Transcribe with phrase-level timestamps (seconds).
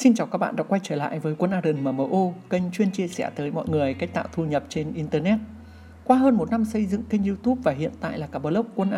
[0.00, 3.08] Xin chào các bạn đã quay trở lại với Quân Aaron MMO, kênh chuyên chia
[3.08, 5.38] sẻ tới mọi người cách tạo thu nhập trên Internet.
[6.04, 8.90] Qua hơn một năm xây dựng kênh YouTube và hiện tại là cả blog quân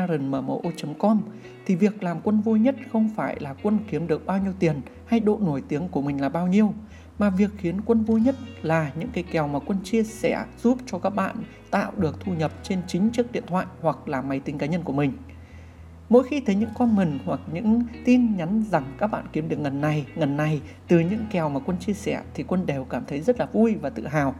[0.98, 1.20] com
[1.66, 4.80] thì việc làm quân vui nhất không phải là quân kiếm được bao nhiêu tiền
[5.06, 6.74] hay độ nổi tiếng của mình là bao nhiêu,
[7.18, 10.78] mà việc khiến quân vui nhất là những cái kèo mà quân chia sẻ giúp
[10.86, 11.36] cho các bạn
[11.70, 14.82] tạo được thu nhập trên chính chiếc điện thoại hoặc là máy tính cá nhân
[14.82, 15.12] của mình.
[16.12, 19.80] Mỗi khi thấy những comment hoặc những tin nhắn rằng các bạn kiếm được ngần
[19.80, 23.20] này, ngần này từ những kèo mà quân chia sẻ thì quân đều cảm thấy
[23.20, 24.34] rất là vui và tự hào.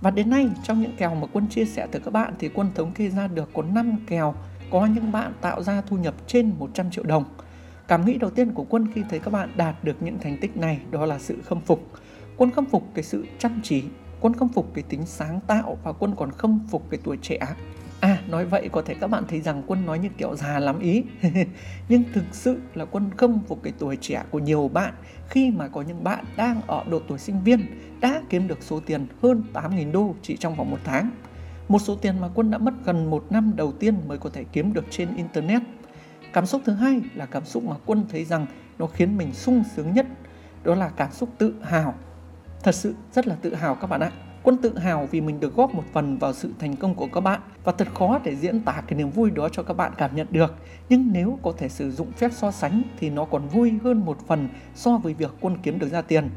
[0.00, 2.70] Và đến nay trong những kèo mà quân chia sẻ từ các bạn thì quân
[2.74, 4.34] thống kê ra được có 5 kèo
[4.70, 7.24] có những bạn tạo ra thu nhập trên 100 triệu đồng.
[7.88, 10.56] Cảm nghĩ đầu tiên của quân khi thấy các bạn đạt được những thành tích
[10.56, 11.90] này đó là sự khâm phục.
[12.36, 13.84] Quân khâm phục cái sự chăm chỉ,
[14.20, 17.38] quân khâm phục cái tính sáng tạo và quân còn khâm phục cái tuổi trẻ
[18.28, 21.04] nói vậy, có thể các bạn thấy rằng quân nói như kiểu già lắm ý.
[21.88, 24.94] Nhưng thực sự là quân khâm phục cái tuổi trẻ của nhiều bạn
[25.28, 27.60] Khi mà có những bạn đang ở độ tuổi sinh viên
[28.00, 31.10] Đã kiếm được số tiền hơn 8.000 đô chỉ trong vòng một tháng.
[31.68, 34.44] Một số tiền mà quân đã mất gần một năm đầu tiên mới có thể
[34.52, 35.62] kiếm được trên Internet.
[36.32, 38.46] Cảm xúc thứ hai là cảm xúc mà quân thấy rằng
[38.78, 40.06] nó khiến mình sung sướng nhất,
[40.64, 41.94] Đó là cảm xúc tự hào.
[42.62, 44.12] Thật sự rất là tự hào các bạn ạ.
[44.48, 47.20] Quân tự hào vì mình được góp một phần vào sự thành công của các
[47.20, 50.16] bạn và thật khó để diễn tả cái niềm vui đó cho các bạn cảm
[50.16, 50.54] nhận được.
[50.88, 54.18] Nhưng nếu có thể sử dụng phép so sánh thì nó còn vui hơn một
[54.26, 56.30] phần so với việc quân kiếm được ra tiền.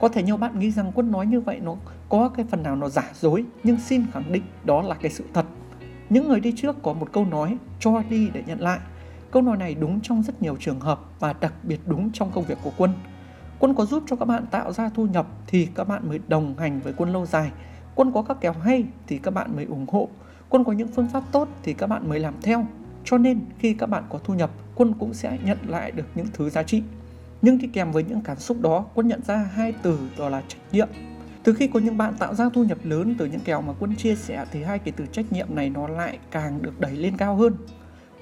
[0.00, 1.76] Có thể nhiều bạn nghĩ rằng quân nói như vậy nó
[2.08, 5.24] có cái phần nào nó giả dối, nhưng xin khẳng định đó là cái sự
[5.34, 5.46] thật.
[6.08, 8.78] Những người đi trước có một câu nói, cho đi để nhận lại.
[9.30, 12.44] Câu nói này đúng trong rất nhiều trường hợp và đặc biệt đúng trong công
[12.44, 12.90] việc của quân.
[13.60, 16.54] Quân có giúp cho các bạn tạo ra thu nhập thì các bạn mới đồng
[16.58, 17.50] hành với quân lâu dài.
[17.94, 20.08] Quân có các kèo hay thì các bạn mới ủng hộ.
[20.48, 22.66] Quân có những phương pháp tốt thì các bạn mới làm theo.
[23.04, 26.26] Cho nên khi các bạn có thu nhập, quân cũng sẽ nhận lại được những
[26.32, 26.82] thứ giá trị.
[27.42, 30.42] Nhưng đi kèm với những cảm xúc đó, quân nhận ra hai từ đó là
[30.48, 30.88] trách nhiệm.
[31.44, 33.96] Từ khi có những bạn tạo ra thu nhập lớn từ những kèo mà quân
[33.96, 37.16] chia sẻ thì hai cái từ trách nhiệm này nó lại càng được đẩy lên
[37.16, 37.54] cao hơn.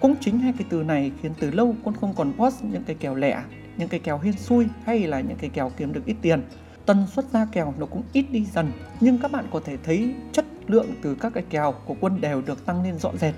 [0.01, 2.97] Cũng chính hai cái từ này khiến từ lâu quân không còn post những cái
[3.01, 3.43] kèo lẻ
[3.79, 6.43] những cái kèo hên xui hay là những cái kèo kiếm được ít tiền
[6.87, 10.15] tần suất ra kèo nó cũng ít đi dần nhưng các bạn có thể thấy
[10.33, 13.35] chất lượng từ các cái kèo của quân đều được tăng lên rõ rệt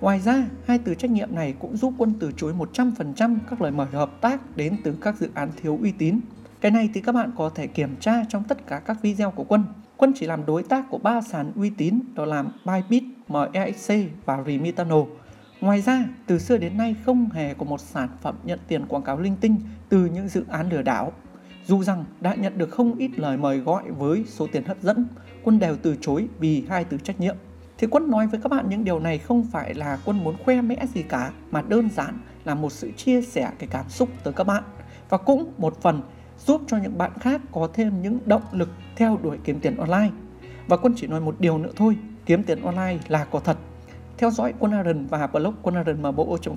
[0.00, 3.70] Ngoài ra, hai từ trách nhiệm này cũng giúp quân từ chối 100% các lời
[3.70, 6.20] mời hợp tác đến từ các dự án thiếu uy tín.
[6.60, 9.44] Cái này thì các bạn có thể kiểm tra trong tất cả các video của
[9.44, 9.64] quân.
[9.96, 14.44] Quân chỉ làm đối tác của ba sàn uy tín đó là Bybit, MEXC và
[14.46, 15.04] Remitano.
[15.64, 19.02] Ngoài ra, từ xưa đến nay không hề có một sản phẩm nhận tiền quảng
[19.02, 19.56] cáo linh tinh
[19.88, 21.12] từ những dự án lừa đảo.
[21.66, 25.06] Dù rằng đã nhận được không ít lời mời gọi với số tiền hấp dẫn,
[25.42, 27.36] Quân đều từ chối vì hai từ trách nhiệm.
[27.78, 30.60] Thì Quân nói với các bạn những điều này không phải là Quân muốn khoe
[30.60, 34.32] mẽ gì cả, mà đơn giản là một sự chia sẻ cái cảm xúc tới
[34.32, 34.62] các bạn.
[35.08, 36.02] Và cũng một phần
[36.46, 40.10] giúp cho những bạn khác có thêm những động lực theo đuổi kiếm tiền online.
[40.66, 41.96] Và Quân chỉ nói một điều nữa thôi,
[42.26, 43.56] kiếm tiền online là có thật
[44.18, 45.74] theo dõi Quân Aaron và blog quân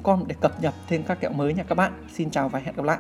[0.03, 2.07] com để cập nhật thêm các kẹo mới nha các bạn.
[2.13, 2.97] Xin chào và hẹn gặp lại.